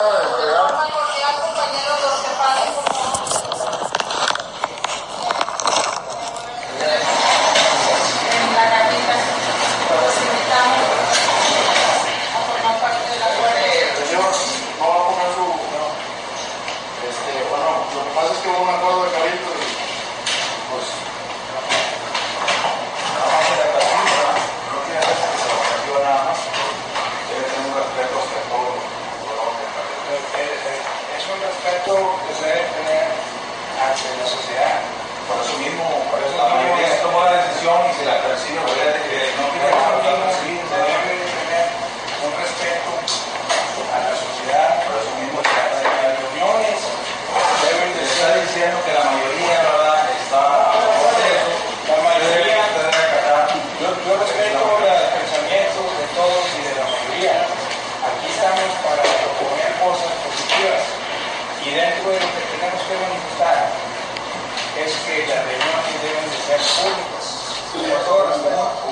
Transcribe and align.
Oh. 0.00 0.33
un 31.34 31.42
respeto 31.42 31.98
que 32.26 32.32
se 32.38 32.46
debe 32.46 32.62
tener 32.78 33.10
ante 33.82 34.06
la 34.22 34.26
sociedad. 34.30 34.78
Por 35.26 35.36
eso 35.42 35.56
mismo, 35.58 35.82
por 36.12 36.20
eso 36.22 36.36
la 36.38 36.46
mayoría 36.54 36.88
se 36.94 37.00
tomó 37.02 37.24
la 37.26 37.42
decisión 37.42 37.80
y 37.90 37.92
se 37.98 38.04
la 38.06 38.22
percibe, 38.22 38.60
no 38.60 38.70
quiere 39.50 39.66
se 39.66 40.46
debe 40.78 41.26
tener 41.26 41.66
un 42.22 42.32
respeto 42.38 42.90
a 42.94 43.98
la 43.98 44.14
sociedad, 44.14 44.84
por 44.84 44.94
eso 44.94 45.10
mismo 45.18 45.42
se 45.42 45.54
hacen 45.58 45.90
las 45.90 46.12
reuniones, 46.22 46.76
deben 47.66 47.90
de 47.98 48.02
estar 48.04 48.32
diciendo 48.38 48.78
que 48.84 48.93
es 64.84 64.96
que 65.06 65.26
las 65.26 65.46
reuniones 65.46 66.02
deben 66.02 66.30
de 66.30 66.36
ser 66.44 66.60
públicas, 66.60 67.24
no 67.74 67.96
todas, 68.04 68.44
¿verdad? 68.44 68.83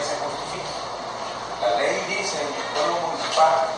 que 0.00 0.06
se 0.06 0.16
justifique. 0.16 0.72
La 1.60 1.76
ley 1.76 2.00
dice 2.08 2.40
que 2.40 2.56
el 2.56 2.68
pueblo 2.72 2.96
municipal 3.04 3.68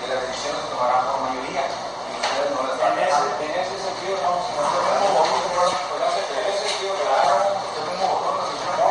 que 0.00 0.08
la 0.08 0.16
decisión 0.24 0.56
se 0.56 0.64
tomará 0.72 1.04
por 1.12 1.28
mayoría 1.28 1.68
y 1.68 2.12
ustedes 2.16 2.50
no 2.56 2.64
les 2.64 2.76
van 2.80 2.96
a 2.96 3.04
dejar. 3.04 3.20
En 3.36 3.52
ese 3.52 3.76
sentido 3.76 4.16
vamos 4.24 4.48
a 4.48 4.64
hacer 4.64 4.72
pues, 4.72 6.08
En 6.32 6.44
ese 6.48 6.60
sentido, 6.72 6.96
claro, 7.04 7.52
tenemos 7.76 8.00
un 8.00 8.08
botón 8.16 8.48
de 8.48 8.64
No, 8.80 8.88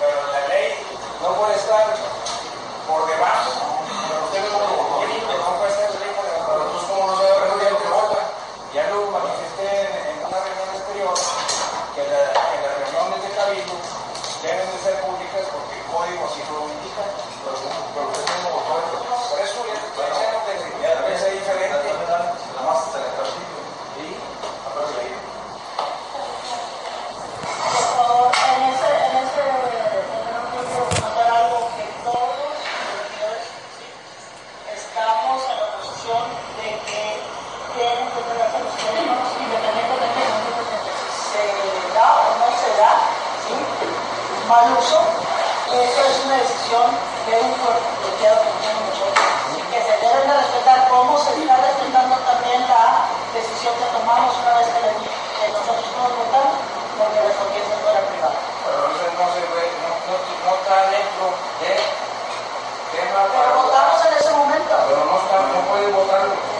pero 0.00 0.16
la 0.32 0.48
ley 0.48 0.80
no 1.20 1.28
puede 1.36 1.60
estar 1.60 1.84
por 2.88 3.00
debajo 3.12 3.61
independientemente 39.42 40.14
si 41.12 41.34
se 41.34 41.42
da 41.94 42.08
o 42.14 42.30
no 42.38 42.48
se 42.54 42.70
da 42.78 42.94
mal 44.46 44.70
uso, 44.78 44.98
eso 45.72 46.00
es 46.06 46.14
una 46.26 46.36
decisión 46.36 46.86
de 47.26 47.34
un 47.42 47.52
cuerpo 47.58 47.88
bloqueado 48.02 48.38
que 48.42 48.52
tenemos 48.62 48.86
nosotros, 48.86 49.26
que 49.70 49.80
se 49.82 49.94
deben 49.98 50.28
de 50.28 50.34
respetar 50.34 50.78
como 50.88 51.18
se 51.18 51.30
está 51.42 51.56
respetando 51.58 52.14
también 52.22 52.62
la 52.68 53.08
decisión 53.34 53.74
que 53.74 53.86
tomamos 53.90 54.36
una 54.38 54.62
vez 54.62 54.68
que, 54.68 54.94
nosotros 55.42 55.90
nos 55.98 56.12
votamos, 56.22 56.54
porque 56.94 57.18
la 57.18 57.34
confianza 57.34 57.74
no 57.82 57.90
era 57.90 58.02
privada. 58.06 58.38
Pero 58.62 58.78
eso 58.94 59.10
no 59.10 59.26
se 59.34 59.42
ve, 59.42 59.64
no, 59.82 59.90
no, 60.06 60.54
está 60.54 60.86
dentro 60.86 61.34
de... 61.58 61.72
de 61.74 63.02
Pero 63.10 63.50
votamos 63.58 63.98
en 64.06 64.12
ese 64.22 64.30
momento. 64.30 64.70
Pero 64.86 65.02
no, 65.02 65.18
está, 65.18 65.36
no 65.50 65.58
puede 65.66 65.90
votarlo 65.90 66.52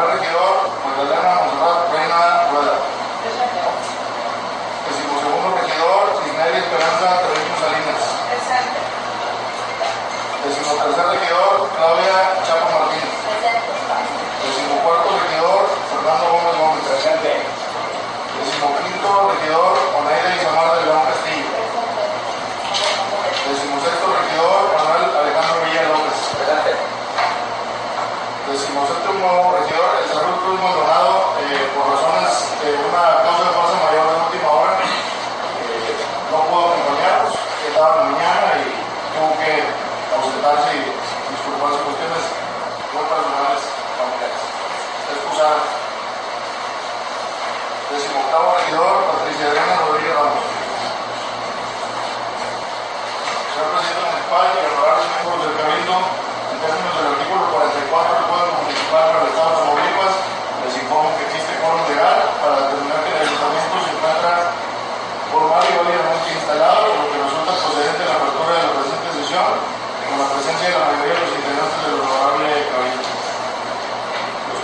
Ricardo 0.00 0.20
Quedó, 0.22 0.80
Magdalena 0.82 1.49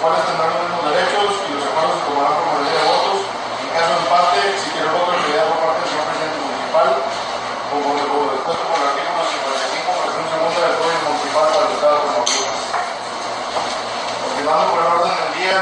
cuales 0.07 0.23
tendrán 0.23 0.55
los 0.55 0.63
mismos 0.71 0.87
derechos 0.87 1.27
y 1.35 1.53
los 1.59 1.67
hermanos 1.67 1.99
se 1.99 2.05
tomarán 2.07 2.35
por 2.39 2.47
mayoría 2.47 2.79
de 2.79 2.87
votos. 2.87 3.19
En 3.59 3.69
caso 3.75 3.91
de 3.91 3.99
empate, 4.07 4.39
si 4.55 4.67
quiere 4.71 4.89
voto 4.95 5.11
en 5.11 5.19
realidad 5.19 5.47
por 5.51 5.59
parte 5.67 5.83
del 5.83 5.91
señor 5.91 6.07
presidente 6.07 6.39
municipal, 6.47 6.89
como 7.67 7.87
dispuesto 8.39 8.65
por 8.71 8.79
el 8.79 8.87
artículo 8.87 9.21
55, 9.27 9.99
versión 10.07 10.27
segunda 10.31 10.61
del 10.63 10.75
Código 10.79 11.03
Municipal 11.11 11.47
para 11.51 11.67
el 11.67 11.75
Estado 11.75 11.97
de 12.07 12.11
Continuando 14.23 14.65
por 14.71 14.79
el 14.79 14.89
orden 14.95 15.15
del 15.19 15.31
día, 15.43 15.59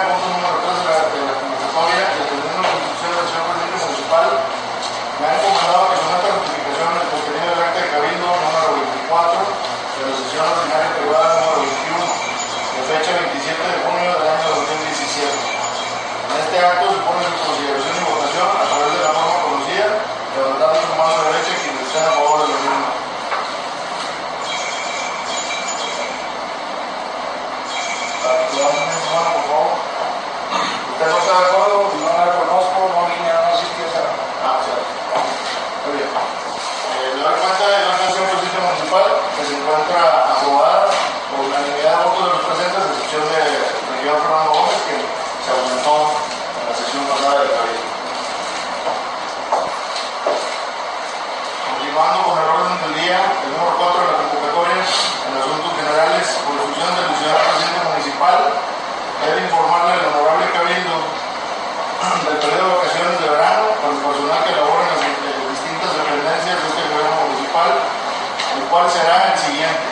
cuál 68.75 68.91
será 68.91 69.31
el 69.33 69.39
siguiente. 69.39 69.87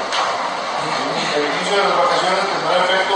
El 1.39 1.45
inicio 1.55 1.77
de 1.79 1.85
las 1.87 1.97
vacaciones 2.03 2.43
tendrá 2.51 2.83
efecto 2.83 3.12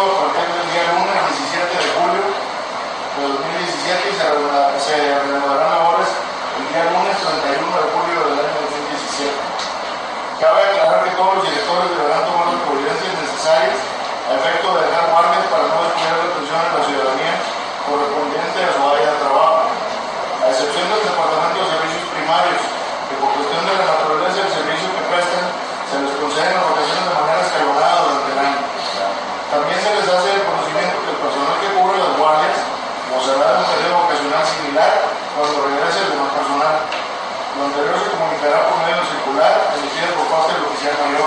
diciendo 40.87 41.19
yo, 41.19 41.27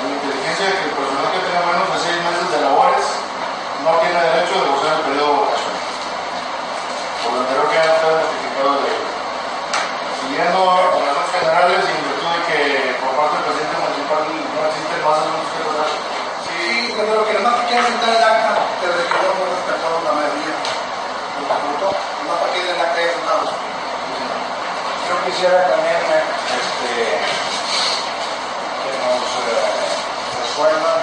la 0.00 0.08
inteligencia 0.08 0.64
de 0.64 0.72
que 0.80 0.84
el 0.88 0.94
personal 0.96 1.28
que 1.28 1.44
tenga 1.44 1.60
menos 1.60 1.86
de 1.92 1.98
seis 2.00 2.18
meses 2.24 2.46
de 2.48 2.58
labores 2.64 3.04
no 3.84 3.90
tiene 4.00 4.16
derecho 4.16 4.54
de 4.64 4.68
gozar 4.72 4.92
el 4.96 5.04
periodo 5.12 5.44
vacacional. 5.44 5.84
Por 7.20 7.28
lo 7.28 7.38
anterior 7.44 7.66
queda 7.68 8.00
todo 8.00 8.16
notificado 8.16 8.70
de 8.80 8.88
ello. 8.88 9.08
Siguiendo 10.24 10.60
con 10.88 11.00
las 11.04 11.12
normas 11.12 11.30
generales 11.36 11.80
y 11.84 11.92
en 11.92 12.04
virtud 12.08 12.30
de 12.32 12.40
que 12.48 12.60
por 12.96 13.12
parte 13.12 13.34
del 13.36 13.44
presidente 13.44 13.76
municipal 13.76 14.20
no 14.24 14.60
existen 14.72 15.00
más 15.04 15.16
asuntos 15.20 15.48
que 15.52 15.60
tratar. 15.68 15.90
Sí, 16.48 16.64
pero 16.96 17.08
lo 17.12 17.24
que 17.28 17.34
nomás 17.36 17.56
quiero 17.68 17.84
sentar 17.84 18.08
el 18.16 18.24
acta, 18.24 18.52
pero 18.80 18.92
de 18.96 19.04
que 19.04 19.16
no 19.20 19.28
hemos 19.36 19.48
respetado 19.52 19.94
la 20.00 20.12
mayoría. 20.16 20.56
Por 20.56 21.40
lo 21.44 21.46
tanto, 21.52 21.86
nomás 21.92 22.36
para 22.40 22.50
que 22.56 22.60
en 22.64 22.80
la 22.80 22.88
calle 22.96 23.12
sentados. 23.12 23.52
Yo 23.52 25.14
quisiera 25.28 25.76
también, 25.76 26.00
eh, 26.08 26.24
este, 26.56 27.37
forma 30.58 30.97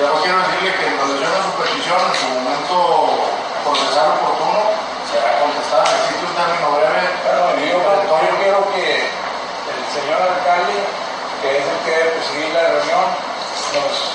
yo 0.00 0.22
quiero 0.22 0.38
decirle 0.38 0.74
que 0.74 0.90
lo 0.96 1.06
de 1.06 1.18
una 1.18 1.42
superstición 1.44 2.00
en 2.02 2.14
su 2.18 2.26
momento 2.34 2.76
procesar 3.62 4.08
oportuno 4.18 4.74
será 5.10 5.38
contestada. 5.38 5.86
Existe 5.86 6.26
un 6.26 6.34
término 6.34 6.68
breve. 6.74 7.02
Pero 7.22 7.42
yo, 7.62 8.38
quiero 8.38 8.60
que 8.74 9.06
el 9.06 9.82
señor 9.94 10.18
alcalde, 10.18 10.76
que 11.42 11.48
es 11.58 11.64
el 11.64 11.78
que 11.86 11.96
preside 12.18 12.52
la 12.54 12.68
reunión, 12.74 13.06
nos 13.74 14.13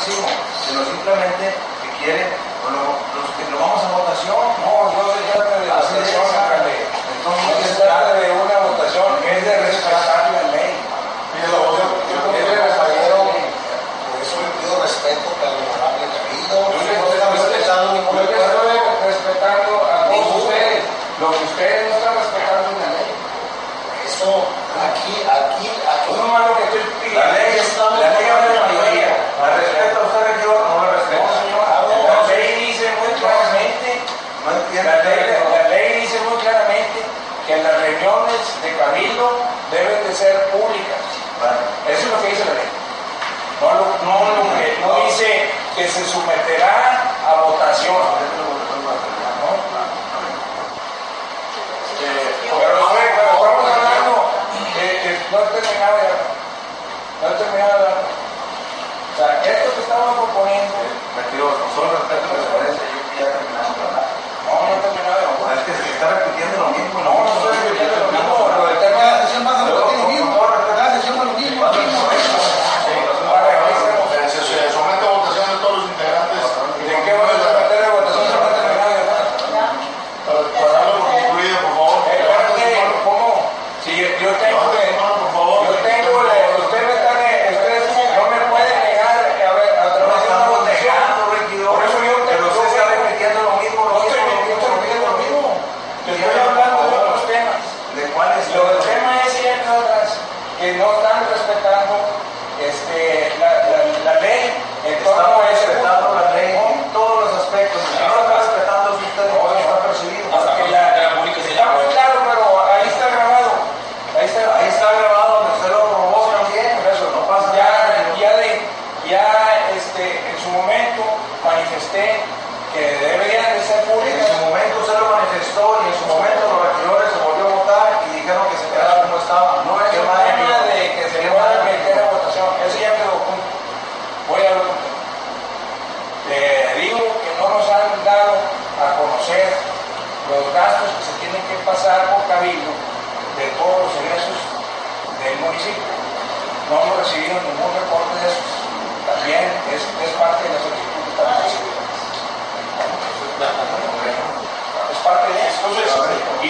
sino 0.00 0.84
simplemente 0.84 1.54
que 1.82 2.04
quiere, 2.04 2.26
lo, 2.70 2.94
los 3.18 3.30
que 3.34 3.50
lo 3.50 3.58
vamos 3.58 3.82
a 3.82 3.90
votación 3.92 4.57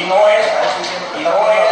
no 0.09 0.29
es, 0.29 0.47
y 1.17 1.23
no 1.23 1.37
es. 1.53 1.69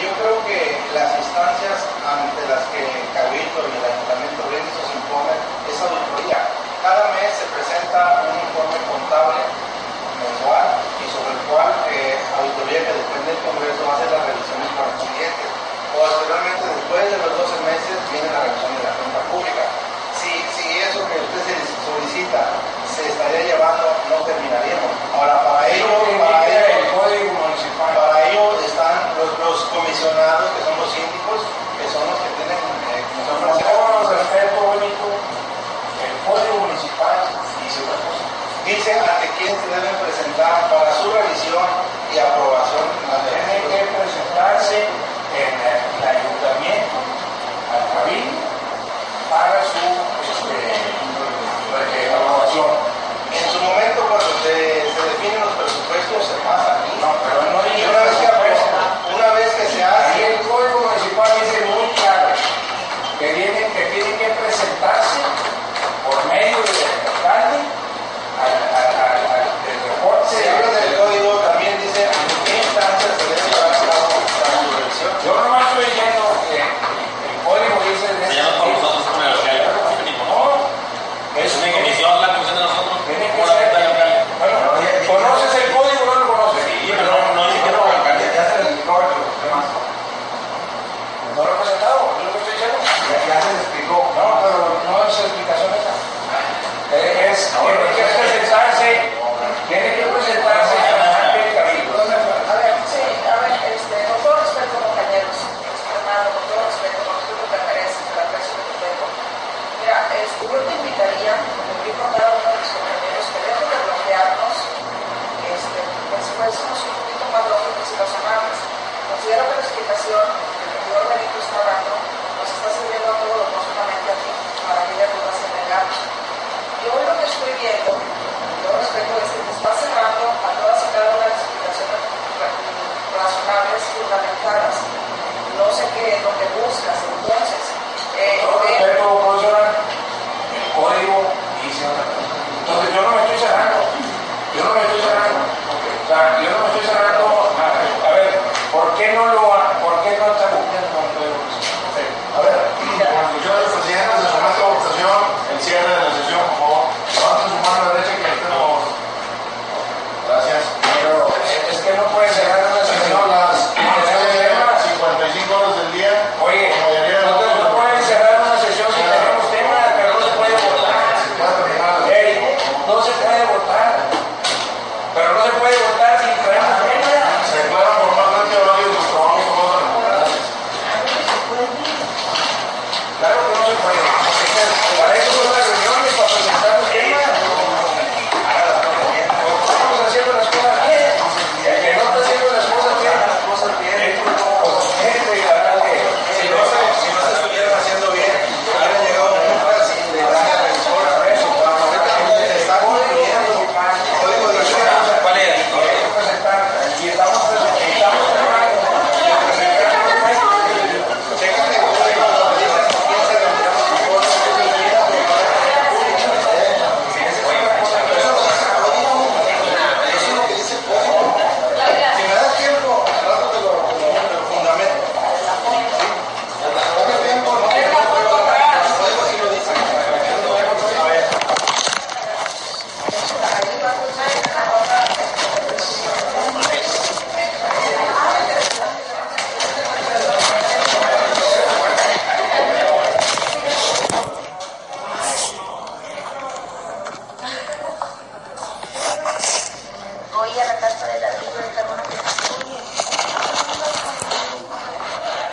yo 0.00 0.10
creo 0.16 0.36
que 0.48 0.80
las 0.96 1.12
instancias 1.20 1.76
ante 2.02 2.40
las 2.48 2.64
que 2.72 2.80
el 2.80 3.04
Cabildo 3.12 3.60
y 3.68 3.72
el 3.76 3.84
Ayuntamiento 3.84 4.40
Brindis 4.48 4.74
se 4.80 4.96
imponen 4.96 5.38
es 5.68 5.76
auditoría. 5.76 6.40
Cada 6.80 7.12
mes 7.20 7.30
se 7.36 7.46
presenta 7.52 8.24
un 8.26 8.36
informe 8.48 8.80
contable 8.88 9.44
mensual 10.24 10.66
y 10.98 11.06
sobre 11.12 11.30
el 11.36 11.40
cual 11.52 11.70
eh, 11.92 12.16
auditoría 12.40 12.80
que 12.80 12.96
depende 12.96 13.28
del 13.36 13.42
Congreso 13.44 13.82
hace 13.92 14.08
las 14.08 14.24
revisiones 14.24 14.68
correspondientes. 14.72 15.48
Posteriormente, 15.92 16.64
después 16.64 17.04
de 17.12 17.18
los 17.20 17.32
12 17.44 17.60
meses, 17.68 17.94
viene 18.08 18.28
la 18.32 18.40
revisión 18.40 18.72
de 18.72 18.82
la 18.88 18.92
cuenta 18.96 19.20
pública. 19.30 19.64
Si, 20.16 20.32
si 20.56 20.64
eso 20.80 21.04
que 21.08 21.20
usted 21.20 21.40
se 21.44 21.56
solicita 21.84 22.40
se 22.96 23.04
estaría 23.06 23.54
llevando, 23.54 23.84
no 24.08 24.16
terminaría. 24.24 24.65
Ahora, 25.16 25.40
para 25.48 25.68
ello, 25.68 25.88
para 26.20 26.44
ello 27.16 27.32
municipal, 27.32 27.96
están 28.66 29.16
los, 29.16 29.32
los 29.40 29.64
comisionados, 29.72 30.50
que 30.52 30.60
son 30.68 30.76
los 30.76 30.92
síndicos, 30.92 31.40
que 31.80 31.88
son 31.88 32.04
los 32.04 32.20
que 32.20 32.28
tienen... 32.36 32.60
Eh, 32.92 33.00
con 33.24 33.40
todo 33.40 34.12
respeto 34.12 34.60
único, 34.76 35.06
el 36.04 36.12
código 36.28 36.68
municipal 36.68 37.16
dice 37.64 37.80
una 37.80 37.96
cosa. 38.04 38.24
Dice 38.68 38.92
quién 39.38 39.56
se 39.56 39.66
deben 39.72 39.96
presentar 40.04 40.68
para 40.68 40.92
su 41.00 41.10
revisión 41.10 41.64
y 42.12 42.18
aprobación. 42.18 42.55